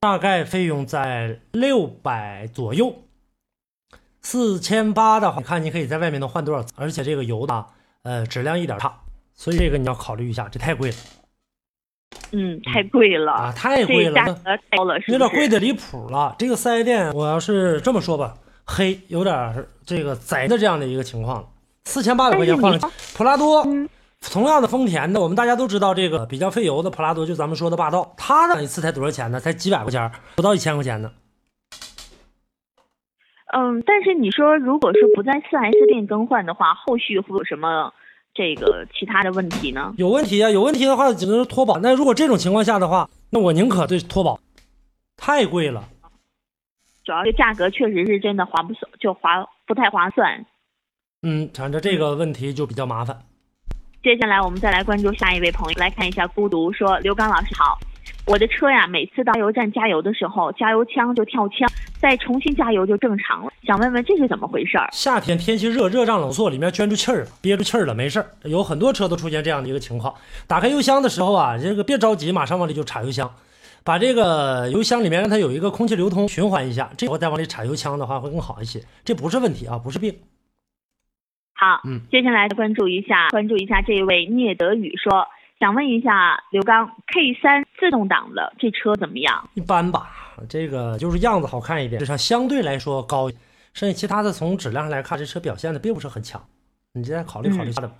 [0.00, 3.04] 大概费用在六百左右。”
[4.22, 6.72] 四千八的话，你看你可以在外面能换多少次？
[6.76, 7.66] 而且这个油呢，
[8.02, 8.92] 呃，质量一点差，
[9.34, 10.96] 所以这个你要考虑一下，这太贵了。
[12.32, 16.34] 嗯，太贵了啊，太贵了，价格太高了，有点贵的离谱了。
[16.38, 21.52] 这个四 S 店，我要是这么说吧，黑有点这个宰的这样的一个情况。
[21.84, 22.78] 四千八百块钱换了
[23.16, 23.66] 普拉多，
[24.20, 29.38] 同样的丰田的，我们大家都知道这个比较费油的普拉多，就咱们说的霸道，它的一次才多少钱呢？
[29.38, 31.12] 才几百块钱，不到一千块钱呢。
[33.52, 37.92] 嗯，但是你说，如果是不在四 S 店更换的话，后续会有什么
[38.34, 39.94] 这个其他的问题呢？
[39.96, 41.78] 有问题啊，有问题的话只能是脱保。
[41.78, 44.40] 那如果这种情况下的话，那我宁可对脱保，
[45.16, 45.84] 太贵了。
[47.04, 50.44] 主要这价格确实是真的划不算，就划不太划算。
[51.22, 53.16] 嗯，反正这个问题就比较麻烦。
[54.02, 57.78] 接下来我们再来关注下一位朋友，来看一下孤独说：“刘刚老师好。”
[58.26, 61.68] 我的车呀，每次到加油站加油的时候，加油枪就跳枪，
[62.04, 63.50] 再重新加油就正常了。
[63.66, 64.86] 想问问这是怎么回事儿？
[64.92, 68.26] 夏天天气热，热胀冷缩，里面圈住气儿了，憋住气儿了，没事儿。
[68.42, 70.14] 有很多车都出现这样的一个情况。
[70.46, 73.30] 打开油箱的时候啊，这个别着急，马上往里就插油箱。
[73.84, 78.82] 把这个油箱里面让它有一个空气流通循环一下，这后再往里插油枪的话会更好一些。
[79.02, 80.14] 这不是问题啊，不是病。
[81.54, 85.26] 好，嗯，接下来关注一下，关注一下这位聂德宇说，
[85.58, 89.48] 想问一下刘刚，K 三自动挡的这车怎么样？
[89.54, 90.10] 一般吧，
[90.48, 93.30] 这个就是样子好看一点，智商相对来说高，
[93.72, 96.42] 剩下其他的从质量上来看，这车表现的并不是很强。
[96.92, 97.94] 你再考虑考虑它的吧。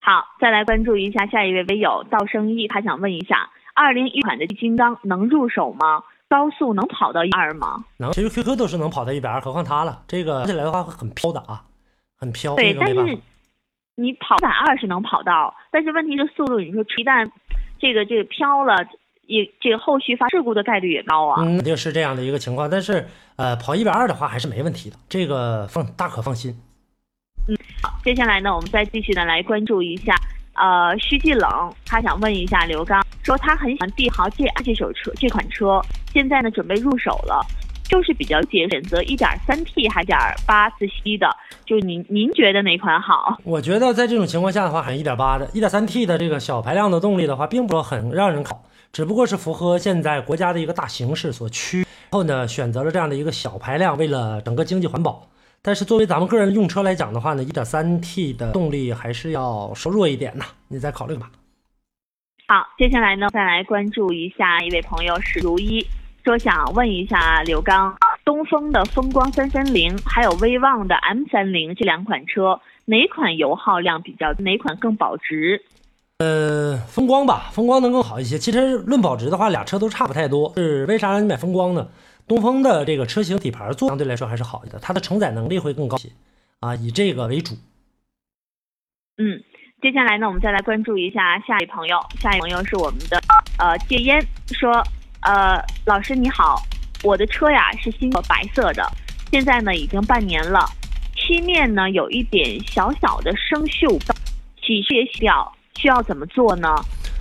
[0.00, 6.02] 好，再来关注一下下一位微友道生一，他想问一下，二零一款的金刚能入手吗？
[6.28, 7.84] 高速能跑到一二吗？
[7.98, 10.02] 能，其实 QQ 都是能跑到一百二，何况它了。
[10.06, 11.64] 这个跑起来的话会很飘的啊，
[12.16, 12.54] 很飘。
[12.56, 13.18] 对，但是。
[13.96, 17.30] 你跑一百二是能跑到，但是问题是速度，你说一旦
[17.78, 18.74] 这个这个飘了，
[19.26, 21.42] 也这个后续发事故的概率也高啊。
[21.42, 23.06] 嗯，肯定是这样的一个情况，但是
[23.36, 26.56] 呃，跑一百二的话还是没问题的，这个放大可放心。
[27.48, 30.14] 嗯，好接下来呢，我们再继续的来关注一下，
[30.54, 35.80] 呃，徐继冷，他想问一下刘刚，说他很喜欢帝豪 GR 这手车这款车，
[36.12, 37.44] 现在呢准备入手了，
[37.84, 41.28] 就是比较解选择 1.3T 还点八自吸的，
[41.66, 43.36] 就您您觉得哪款好？
[43.44, 55.28] 我觉得在这种情况下的话，还是1.8的、1.3T 的这个小排量的动力的话，并不是很让人考，只不过是符合现在国家的一个大形势所趋，然后呢选择了这样的一个小排量，为了整个经济环保。
[55.60, 61.28] 但是作为咱们个人用车来讲的话呢，1.3T 的动力还是要稍弱一点呐，你再考虑吧。
[62.46, 65.84] 好，接下来呢，再来关注一下一位朋友史如一，
[66.22, 75.64] 说想问一下刘刚，东风的风光三三零，还有威旺的 M 三零这两款车，哪款油耗量比较，哪款更保值？
[76.18, 78.38] 呃，风光吧，风光能更好一些。
[78.38, 80.52] 其实论保值的话，俩车都差不太多。
[80.56, 81.88] 是为啥让你买风光呢？
[82.26, 86.08] 东风的这个车型底盘做相对来说还是好一点，它的承载能力会更高一些
[86.60, 87.54] 啊，以这个为主。
[89.18, 89.42] 嗯，
[89.82, 93.20] 接下来呢，我们再来关注一下下一朋友，下一朋友是我们的
[93.58, 94.72] 呃戒烟，说
[95.20, 96.62] 呃老师你好，
[97.02, 98.90] 我的车呀是新的白色的，
[99.30, 100.60] 现在呢已经半年了，
[101.14, 104.00] 漆面呢有一点小小的生锈，
[104.62, 106.74] 洗也洗掉，需要怎么做呢？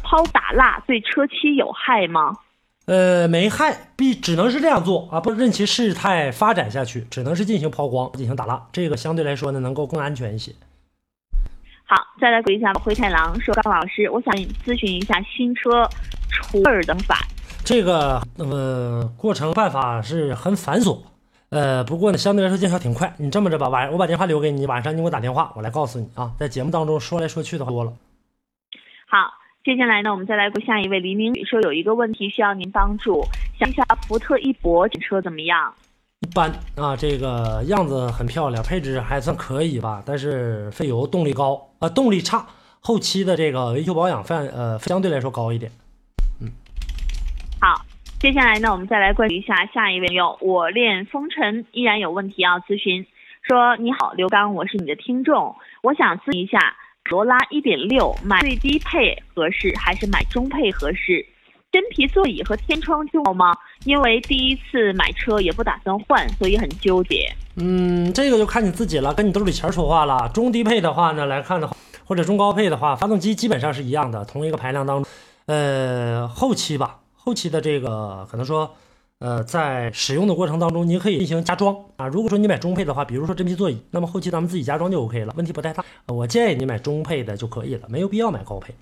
[0.03, 2.37] 抛打蜡对车漆有害吗？
[2.85, 10.51] 呃，没害，必只能是这样做啊，不任其事态发展下去，只能是进行抛光，进行打蜡，这个相对来说呢，能够更安全一些。
[11.85, 14.33] 好，再来回一下灰太狼说，高老师，我想
[14.65, 15.87] 咨询一下新车
[16.29, 17.17] 除味儿的法。
[17.63, 20.99] 这个呃过程办法是很繁琐，
[21.49, 23.13] 呃，不过呢，相对来说见效挺快。
[23.17, 26.33] 你这么着吧，晚我把电话留给你，晚上你给我打电话，我来告诉你啊。
[26.37, 27.93] 在节目当中说来说去的话多了。
[29.13, 29.31] 好，
[29.63, 33.23] 接下来呢，我们再来下一位黎明宇说有一个问题需要您帮助，
[33.59, 35.71] 想一下福特翼博这车怎么样？
[36.21, 42.43] 一般啊，这个样子很漂亮，配置还算可以吧，但是费油、动力高，呃，动力差，
[42.79, 45.71] 后期的这个维修保养费呃相对来说高一点。
[46.41, 46.49] 嗯
[47.61, 47.85] 好，
[48.19, 53.05] 接下来呢，我们再来关注一下下一位朋友，我恋风尘依然有问题要咨询，
[53.43, 56.75] 说你好，刘刚，我是你的听众，我想咨询一下，
[57.09, 61.25] 罗拉1.6买最低配合适还是买中配合适？
[61.71, 63.53] 真皮座椅和天窗重要吗？
[63.83, 67.29] 因为第一次买车也不打算换，所以很纠结。
[67.55, 70.29] 嗯，这个就看你自己了，跟你兜里钱说话了。
[70.33, 75.11] 中低配的话呢，来看的话，或者中高配的话，发动机基本上是一样的，同一个排量当中，
[75.47, 78.75] 呃，后期吧，后期的这个可能说，
[79.23, 82.07] 呃，在使用的过程当中，你可以进行加装啊。
[82.09, 85.81] 如果说你买中配的话，比如说真皮座椅，那么后期咱们自己加装就 OK 了，问题不太大。
[86.07, 88.75] 我建议你买中配的就可以了，没有必要买高配。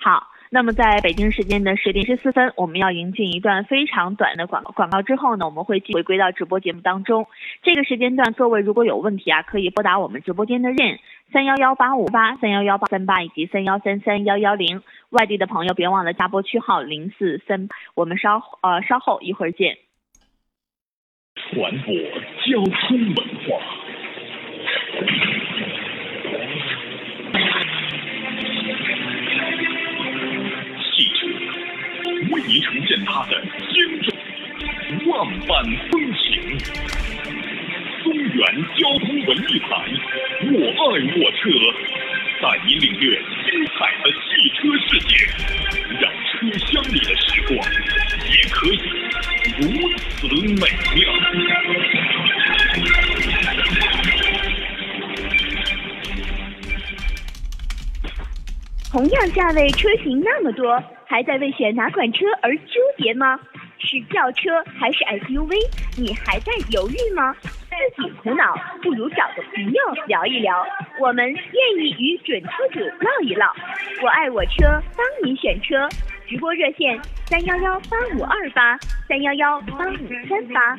[0.00, 0.20] 好。
[0.52, 7.28] 那么，在北京时间的十点十四分，我们要迎进一段非常短的广广告之后呢，我们会回归到直播节目当中。
[7.62, 10.98] 这个时间段，各位如果有问题啊，可以拨打我们直播间的任
[11.32, 14.82] 三幺幺八五八三幺幺八三八以及三幺三三幺幺零。
[15.10, 17.68] 外地的朋友别忘了加拨区号零四三。
[17.94, 19.78] 我们稍呃稍后一会儿见。
[21.36, 21.94] 传播
[22.44, 23.14] 交通文
[23.46, 23.69] 化。
[36.62, 36.70] 中。
[38.32, 38.38] 原
[38.76, 39.68] 交通文艺台，
[40.44, 40.82] 我爱
[41.16, 41.40] 我车，
[42.40, 43.04] 带您领略
[43.44, 45.12] 精彩的汽车世界，
[46.00, 47.50] 让车厢里的时光
[48.30, 48.78] 也可以
[49.58, 49.62] 如
[49.98, 50.62] 此美
[50.94, 50.98] 妙。
[58.90, 63.38] 同样价位车型那么多，还在为选哪款车而纠结吗？
[63.80, 65.54] 是轿车还是 SUV？
[65.98, 67.34] 你还在犹豫吗？
[67.42, 70.66] 自己苦恼，不如找个朋友聊一聊。
[71.00, 73.46] 我们愿意与准车主唠一唠。
[74.02, 75.88] 我爱我车，帮你选车。
[76.28, 80.76] 直播热线三幺幺八五二八三幺幺八五三八。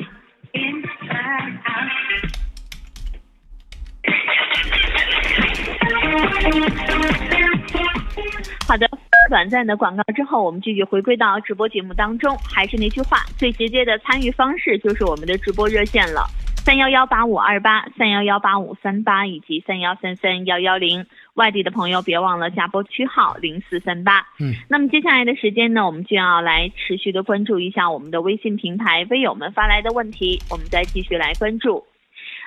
[8.67, 8.89] 好的，
[9.31, 12.35] 短暂的广告之后，我们继续回归到直播节目当中。
[12.39, 16.27] 还是那句话，最直接的参与方式就是我们的直播热线了，
[16.65, 21.05] 三幺幺八五二八、三幺幺八五三八以及三幺三三幺幺零。
[21.35, 24.19] 外地的朋友别忘了加拨区号零四三八。
[24.37, 31.81] 嗯，那么接下来的时间呢，我们就要来持续的关注一下我们的微信平台微友们发来的问题，我们再继续来关注。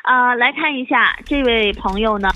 [0.02, 2.28] 呃，来看一下这位朋友呢，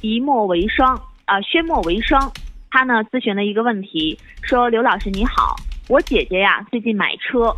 [0.00, 2.30] 一墨为霜啊，宣墨为霜，
[2.70, 5.56] 他呢咨询了一个问题，说刘老师你好，
[5.88, 7.54] 我姐姐呀最近买车，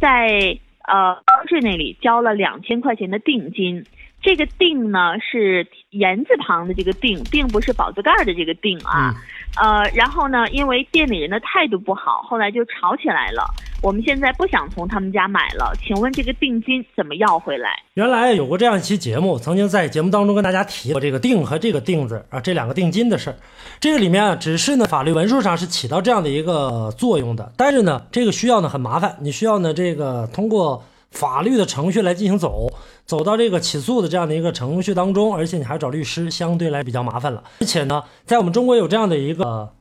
[0.00, 3.84] 在呃高志那里交了两千块钱的定金。
[4.26, 9.14] 这个定呢是言字旁的这个定，并不是宝字盖的这个定啊。
[9.56, 13.44] 呃，然后呢，因为店里人的态度不好，后来就吵起来了。
[13.84, 17.70] 我们现在不想从他们家买了，请问这个定金怎么要回来？
[17.94, 23.36] 原来有过这样一期节目，曾经在节目当中跟大家提过这个定和这个定字啊，这两个定金的事儿。
[23.78, 30.82] 这个里面啊，只是呢法律文书上是起到这样的一个作用的，但是呢，这个需要呢很麻烦，你需要呢这个通过。
[31.16, 32.70] 法律的程序来进行走，
[33.06, 37.42] 走到这个起诉的这样的一个程序当中，而且你还找律师，相对来比较麻烦了。
[37.60, 39.72] 而且呢，在我们中国有这样的一个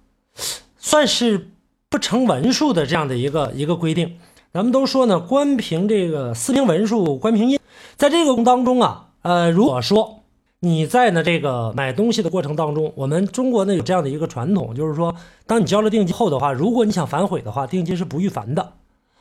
[0.78, 1.50] 算是
[1.90, 4.18] 不成文书的这样的一个一个规定，
[4.54, 7.60] 咱们都说呢，官凭这个私凭文书，官凭印。
[7.98, 10.22] 在这个当中啊，呃，如果说
[10.62, 15.14] 你在呢这个买东西的过程当中，我们中国呢有这样的一个传统，就是说，
[15.46, 18.72] 当你交了定金后的话，如果你想反悔的话，定金是不予返的。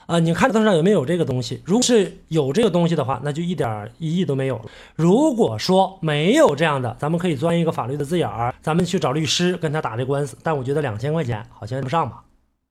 [0.06, 1.62] 啊，你看头上有没有这个东西？
[1.64, 4.64] 如果是有这个东西的话，那就一点意义都没有了。
[4.94, 10.36] 如果说没有这样的，咱们可以钻一个法律的字眼儿，咱们去找律师跟他打这官司。
[10.42, 12.24] 但我觉得两千块钱好像不上吧，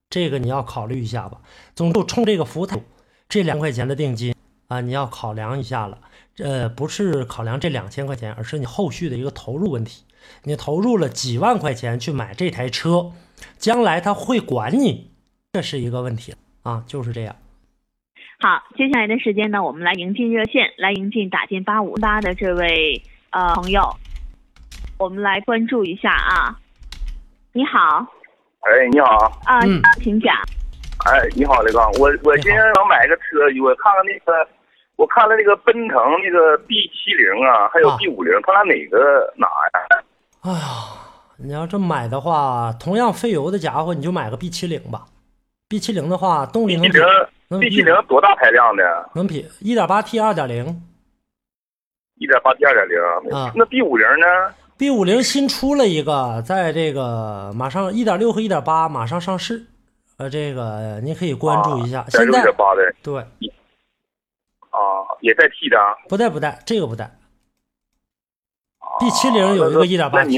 [0.09, 1.39] 这个你要考虑一下吧。
[1.75, 2.83] 总之，冲这个服务态度，
[3.27, 4.35] 这两块钱的定金
[4.67, 5.97] 啊，你要考量一下了。
[6.37, 10.03] 呃，不是考量这两千块钱，而是你后续的一个投入问题。
[10.43, 13.11] 你投入了几万块钱去买这台车，
[13.57, 15.11] 将来他会管你，
[15.51, 16.35] 这是一个问题。
[16.63, 17.35] 啊，就是这样。
[18.39, 23.95] 好，接下来的时间呢，我们来迎进热线，来迎进打进八五八的这位呃朋友，
[24.97, 26.57] 我们来关注一下啊。
[27.51, 28.05] 你好。
[28.61, 29.39] 哎，你好。
[29.45, 29.61] 啊，
[30.01, 30.35] 请讲。
[31.05, 34.47] 哎，你好，雷刚，我我今天想买个车，我看看那个，
[34.95, 40.03] 我看了那个奔腾那个 B 七零啊，还有 B 五零，看俩哪个哪呀？
[40.41, 40.59] 哎呀，
[41.37, 45.05] 你要这么买的话，同样费油的家伙，你就买个 B 七零吧。
[45.73, 46.91] B 七零的话，动力能比
[47.59, 49.09] B 七零多大排量的？
[49.15, 50.63] 能比一点八 T 二点零，
[52.19, 53.51] 一点八 T 二点零啊。
[53.55, 59.65] 那 B 五零呢？B 五零新出了一个，在这个马上一点六和一点八马上上市，
[60.17, 62.05] 呃，这个您可以关注一下。
[62.09, 63.19] 现在一点八的对
[64.69, 64.77] 啊，
[65.21, 65.77] 也带 T 的？
[66.07, 67.09] 不带不带，这个不带。
[68.99, 70.37] B 七零有一个一点八 T。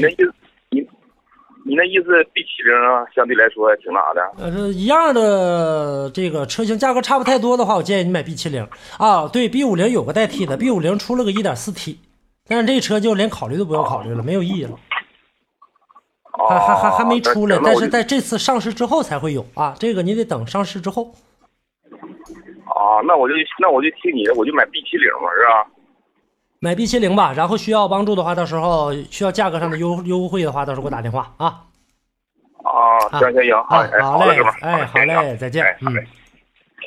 [1.74, 4.22] 那意思，B 七零啊，相对来说挺哪的？
[4.38, 9.26] 呃，一样的这个车型，价格差不太多的话，我建议你买 B 七零啊。
[9.26, 11.98] 对，B 五零有个代替的，B 五零出了个一点四 T，
[12.46, 14.78] 但是这车就连考虑都不要考虑了，没有意义了。
[16.48, 19.74] 还还还还没出来，但是在这次上市之后才会有啊。
[19.78, 21.14] 这个你得等上市之后。
[22.66, 25.66] 啊，那我就那我就听你的，我就买 B 七零嘛，是吧？
[26.60, 31.62] 买 B 七零吧，然后需要帮助的话，到时候需要价格上的优优惠的话，到时候给我打电话啊。
[32.64, 35.94] 哦，行行行，好，好嘞，哎，好嘞，再见，嗯。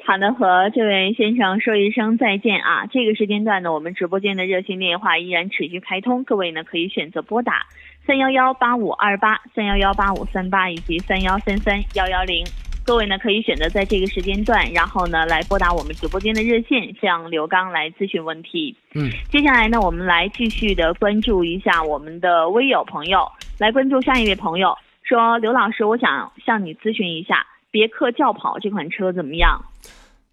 [0.05, 2.87] 好的，和这位先生说一声再见啊。
[2.87, 7.67] 这个时间段呢，我们直播间的热线电话依然持续开通，各位呢可以选择拨打
[8.07, 12.43] 三幺幺八五二八、三幺幺八五三八以及三幺三三幺幺零。
[12.89, 18.75] 各位呢可以选择在这个时间段，然后呢来拨打我们直播间的热线，向刘刚来咨询问题。
[18.95, 29.63] 嗯，接下来呢，我们来继续的关注一下我们的微友朋友，来关注下一位朋友说：“刘老师，我想向你咨询一下，别克轿跑这款车怎么样？”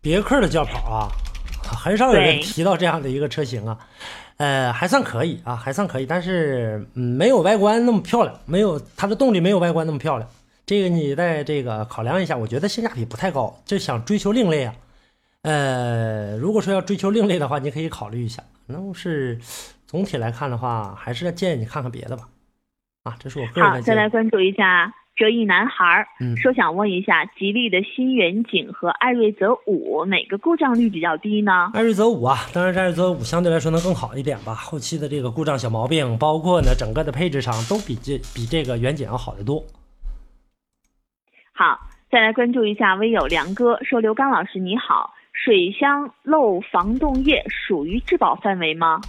[0.00, 1.12] 别克的轿跑啊，
[1.62, 3.76] 很少有人提到这样的一个车型啊，
[4.38, 10.26] 呃，还算可以啊，还算可以，但是嗯，没有外观那么漂亮，没有它的动力没有外观那么漂亮。
[10.66, 14.74] 这个你在这个考量一下，我觉得性价比不太高，就想追求另类啊。
[15.42, 18.42] 呃，如果说要追求另类的话，你可以考虑一下。
[18.66, 19.38] 那是
[19.86, 22.24] 总体来看的话，还是建议你看看别的吧。
[23.04, 26.08] 啊，这是我个人的好，再来关注一下折翼男孩儿，
[26.42, 31.70] 说想问一下，吉利的新远景和艾瑞泽五哪个故障率比较低呢？
[31.74, 34.52] 艾瑞泽五啊，当然艾瑞泽五相对来说能更好一点吧。
[34.52, 39.64] 后期的这个故障小毛病，包括呢整个的配置上，都比这比这个远景要好得多。
[41.58, 49.00] 好，再来关注一下微友梁哥说：“刘刚老师你好，水箱漏防冻液属于质保范围吗？”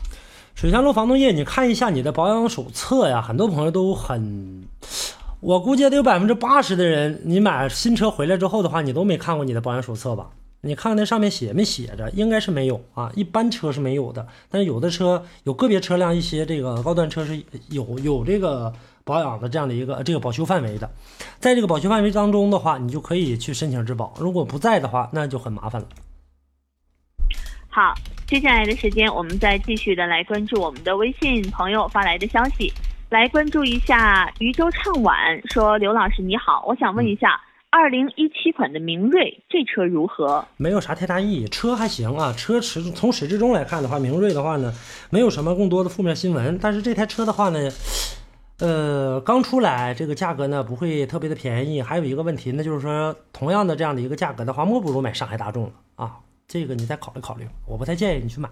[0.55, 3.21] 水箱漏防冻液，你看一下你的保养手册呀。
[3.21, 4.63] 很多朋友都很，
[5.41, 10.29] 我估计得有百分之八十的人，你买新车回来之后的话，你都没看过你的保养手册吧？
[10.61, 12.09] 你看看那上面写没写着？
[12.11, 14.25] 应该是没有啊，一般车是没有的。
[14.49, 18.71] 但是有的车，有个别车辆，一些这个高端车是有有这个
[19.07, 20.87] 保养的这样的一个这个保修范围的。
[21.39, 24.13] 在这个保修范围当中的话，你就可以去申请质保。
[24.19, 25.87] 如果不在的话，那就很麻烦了。
[27.69, 27.93] 好，
[28.25, 32.73] 接下来的时间，我们再继续的来关注我们的微信朋友发来的消息，
[33.09, 35.15] 来关注一下渔舟唱晚
[35.53, 37.39] 说：“刘老师你好，我想问一下，
[37.69, 40.43] 二零一七款的明锐这车如何？
[40.57, 44.73] 没有啥太大意义，车还行啊，车始从始至终来看的话，明锐的话呢，
[45.11, 46.57] 没有什么更多的负面新闻。
[46.59, 47.59] 但是这台车的话呢，
[48.59, 51.79] 呃，刚出来，这个价格呢不会特别的便宜。
[51.81, 56.17] 还有一个问题，那就是说，同样的这样的一个价格的话，莫不如买上海大众了啊。
[56.47, 58.49] 这个你再考虑考虑，我不太建议你去买。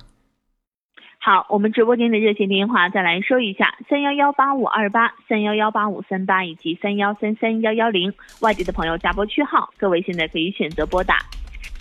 [1.18, 8.14] 好，我们直播间的热线电话再来说一下：三幺幺八五二八、三幺幺八五三八以及三幺三三幺幺零。
[8.42, 11.18] 外地的朋友加拨区号，各位现在可以选择拨打。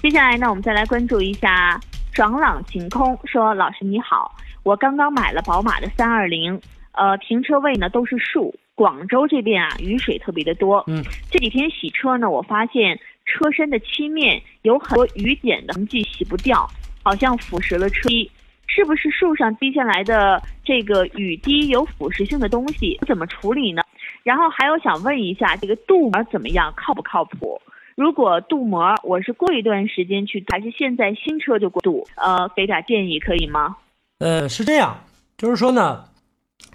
[0.01, 1.79] 接下来呢，我们再来关注一下
[2.15, 6.59] 爽朗晴空说：“老师你好，我刚刚买了宝马的三二零，
[6.97, 8.55] 呃，停车位呢都是树。
[8.75, 10.83] 广州这边啊，雨水特别的多。
[10.89, 16.69] 嗯，这几天洗车呢，我发现。”车身的漆面有很多雨点的痕迹，洗不掉，
[17.03, 18.31] 好像腐蚀了车衣。
[18.67, 23.01] 是不是树上滴下来的这个雨滴有腐蚀性的东西？
[23.07, 23.81] 怎么处理呢？
[24.25, 26.71] 然后还有想问一下，这个镀膜怎么样？
[26.77, 27.59] 靠不靠谱？
[27.97, 32.07] 如果镀膜，我是过一段时间去，还是现在新车就过镀？
[32.17, 33.75] 呃，给点建议可以吗？
[34.19, 34.95] 呃，是这样，
[35.39, 36.05] 就是说呢，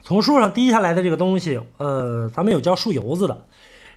[0.09, 3.45] 从树上滴下来的这个东西，呃，咱们有叫树油子的。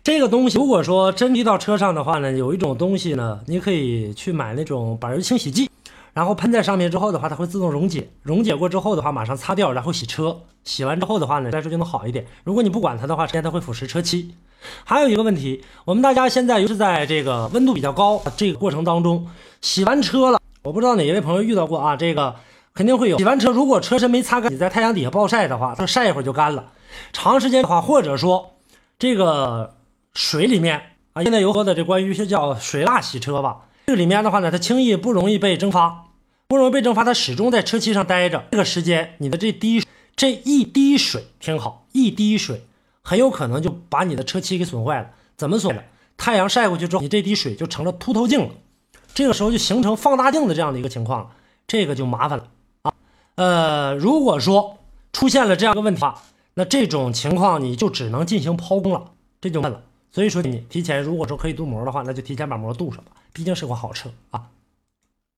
[0.04, 5.70] 这个东西，如果说真滴到车上的话呢，有一种东西呢，你可以去买那种板油清洗剂，
[6.12, 12.26] 然后喷在上面之后的话，它会自动溶解，溶解过之后的话，马上擦掉，然后洗车，洗完之后的话呢，来说就能好一点。
[12.44, 14.34] 如果你不管它的话，时间它会腐蚀车漆。
[14.84, 19.26] 还有一个问题，我们大家现在又是在这个温度比较高这个过程当中，
[19.62, 21.96] 洗完车了，我不知道哪一位朋友遇到过啊？
[21.96, 22.34] 这个
[22.74, 23.18] 肯定会有。
[23.18, 26.72] 洗完车，如果车身没擦干，你在太阳底下暴晒的话，它晒一会儿就干了。
[27.12, 28.54] 长时间的话，或者说
[28.98, 29.74] 这个。
[30.14, 30.82] 水里面
[31.14, 36.08] 啊，现在有说的这关于叫水蜡洗车吧，这里面的话呢，它轻易不容易被蒸发，
[36.46, 38.44] 不容易被蒸发，它始终在车漆上待着。
[38.50, 39.82] 这个时间，你的这滴
[40.14, 42.66] 这一滴水，听好，一滴水
[43.00, 45.08] 很有可能就把你的车漆给损坏了。
[45.34, 45.82] 怎么损的？
[46.18, 48.50] 太阳晒过去之后，你这滴水就成了凸透镜了，
[49.14, 51.30] 这个时候就形成放大镜的这样的一个情况了，
[51.66, 52.48] 这个就麻烦了。
[53.34, 54.78] 呃，如果说
[55.12, 56.06] 出现了这样一个问题，
[56.54, 59.82] 那这种情况你就只能进行抛工了，这就问了。
[60.10, 64.42] 所以说你提前，如果说可以镀膜的话，那就提前把膜镀上吧，毕竟是款好车啊。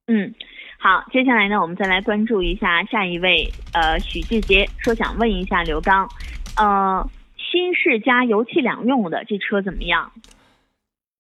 [0.09, 0.35] 嗯，
[0.79, 6.09] 好，接下来呢，我们再来关注一下下一位，呃，许志杰说想问一下刘刚，
[6.57, 10.11] 呃，新式加油气两用的这车怎么样？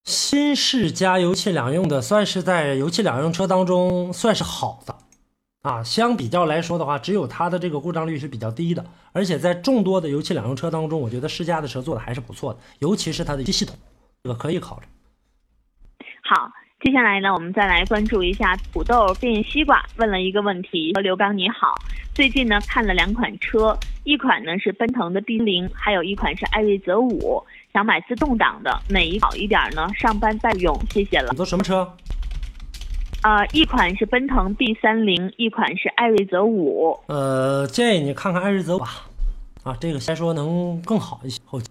[0.02, 4.96] 新式加油气两用的，算是在油气两用车当中算是好的。
[5.64, 13.74] 啊，相比较来说的话，只有它的这个故障率是比较低的，而且在众多的油气两用车当中，我觉得世嘉的车做的还是不错的，尤其是它的系统，
[14.22, 14.86] 这个可以考虑。
[16.22, 16.50] 好，
[16.82, 21.74] 接下来呢，我们再来关注一下土豆变西瓜问了一个问题，说刘刚你好，
[22.12, 27.42] 最近呢看了两款车，一款呢是奔腾的 B 零，还有一款是艾瑞泽五，
[27.72, 29.88] 想买自动挡的，哪一好一点呢？
[29.94, 31.28] 上班代用，谢谢了。
[31.30, 31.90] 你坐什么车？
[33.24, 37.00] 呃，一款是奔腾 B 三零，一款是艾瑞泽五。
[37.06, 39.06] 呃，建议你看看艾瑞泽吧，
[39.62, 41.40] 啊，这个先说能更好一些。
[41.46, 41.70] 后期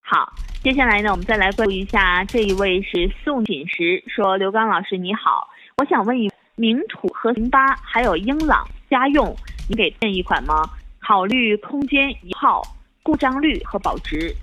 [0.00, 0.32] 好，
[0.62, 9.36] 接下来呢，我们再来关注一下这一位是宋锦石，说刘刚老师你好，我想问一名图和零八还有英朗家用，
[9.68, 10.62] 你给建一款吗？
[11.06, 12.62] 考虑空间油耗、
[13.02, 14.34] 故障率和保值。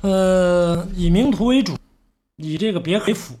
[0.00, 1.76] 呃，以名图为主，
[2.36, 3.34] 以这个别克为辅。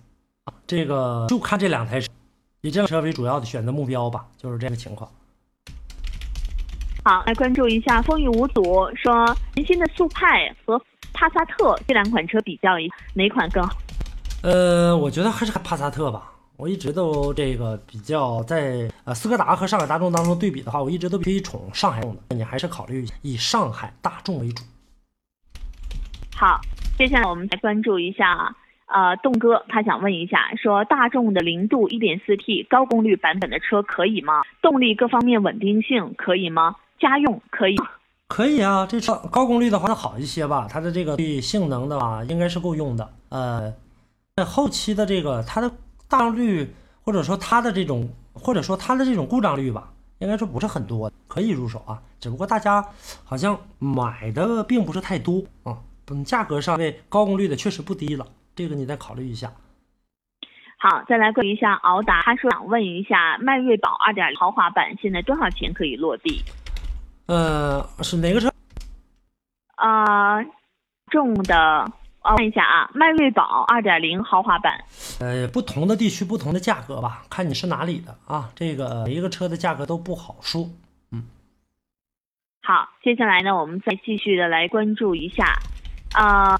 [0.70, 2.06] 这个就看这两台车，
[2.60, 5.10] 以这辆车为主要的选择目标吧，就是这个情况。
[7.04, 8.62] 好，来关注一下风雨无阻
[8.94, 10.80] 说，全新的速派和
[11.12, 13.76] 帕萨特这两款车比较一哪款更好？
[14.44, 16.30] 呃，我觉得还是帕萨特吧。
[16.56, 24.62] 我一直都这个比较在呃斯柯达和上海大众当中对比的话，我一直都比较宠上海用的，你还是考虑以上海大众为主。
[26.36, 26.60] 好，
[26.96, 28.54] 接下来我们来关注一下。
[28.92, 34.42] 呃，栋哥他想问一下，说大众的零度 1.4T 高功率版本的车可以吗？
[34.60, 36.76] 动力各方面稳定性可以吗？
[36.98, 37.76] 家用可以？
[38.26, 43.12] 可以啊，这车高功率的话它好一些吧，它的这个性能的话应该是够用的。
[43.28, 43.72] 呃，
[44.44, 45.70] 后期的这个它的
[46.08, 52.02] 大率或者说它的这种或者说它的这种故障率吧，应该说不是很多，可以入手啊。
[52.18, 52.84] 只不过大家
[53.24, 55.78] 好像买的并不是太多啊，
[56.10, 59.52] 嗯，价格上位高功率的确实不低了，这个你再考虑一下。
[60.78, 66.42] 好，再来关于一下敖达，他说想问一下迈锐宝2.0豪华版现在多少钱可以落地？
[67.26, 68.50] 呃，是哪个车？
[69.76, 70.42] 啊，
[71.10, 71.92] 重的，
[72.22, 74.82] 看一下啊，迈锐宝2.0豪华版。
[75.20, 78.50] 呃，不同的地区不同的价格吧，看你是哪里的啊。
[78.54, 80.66] 这个每一个车的价格都不好说。
[81.12, 81.24] 嗯。
[82.62, 85.58] 好，接下来呢，我们再继续的来关注一下，
[86.14, 86.56] 啊，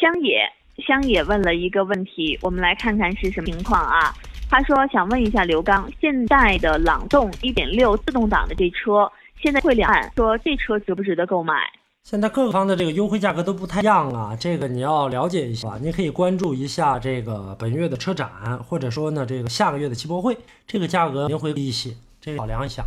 [0.00, 4.14] 乡野，乡野问了一个问题，我们来看看是什么情况啊？
[4.50, 9.10] 他说想问一下刘刚，现在的朗动1.6自动挡的这车。
[9.40, 11.54] 现在会两万，说这车值不值得购买？
[12.02, 18.28] 现在各方的这个优惠价格都不太一样啊，这个你要了解一下，你可以关注一下这个本月的车展，
[18.62, 22.84] 或者说呢这个下个月的汽博会，这个价格您会低一些，这个考量一下。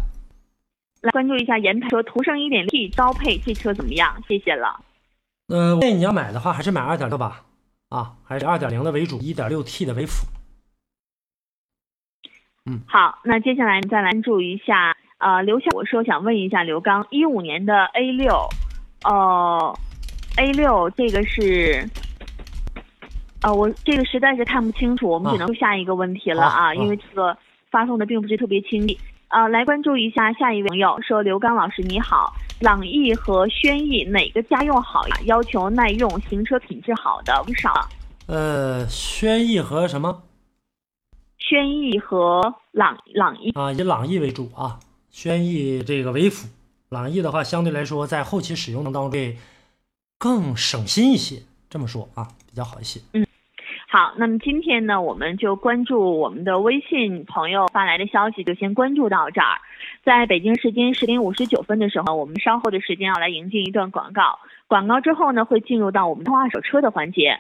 [1.02, 4.16] 来关注一下延台说途胜 1.0T 高配这车怎么样？
[4.28, 4.80] 谢谢了。
[5.48, 7.44] 呃，建议你要买的话还是买2.6吧，
[7.90, 10.28] 啊，还是二点零的为主一点六 T 的为辅。
[12.66, 14.96] 嗯，好，那接下来再来关注一下。
[15.20, 18.50] 呃，刘笑我说想问一下刘刚，一五年的 A 六，
[19.04, 19.74] 呃
[20.38, 21.90] ，A 六这个是，
[23.42, 27.36] 呃，我这个实在是看不清楚，我们只能下一个问题了啊，因为这个
[27.72, 29.00] 发送的并不是特别清晰。
[29.30, 35.18] 呃，来关注一下下一位朋友说，刘刚老师你好，朗逸和轩逸哪个家用好呀？
[35.26, 37.88] 要求耐用，行车品质好的不少。
[38.28, 40.24] 呃，轩逸和什么？
[41.38, 44.80] 轩逸和朗朗逸啊，以朗逸为主啊。
[45.12, 46.48] 轩逸这个为辅，
[46.90, 49.38] 朗逸的话相对来说在后期使用当中会
[50.18, 53.00] 更省心一些，这么说啊比较好一些。
[53.14, 53.26] 嗯，
[53.88, 59.62] 好，那么今天呢，我们就关注我们的微信朋友发来的消息，就先关注到这儿。
[60.08, 67.38] 在北京时间十点五十九分的时候，我们稍后的时间要来迎接一段广告，广告之后呢，会进入到我们通二手车的环节。